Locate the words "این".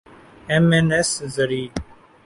0.71-0.93